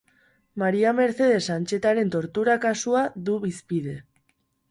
[0.61, 3.97] Maria Mercedes Antxetaren tortura kasua du hizpide.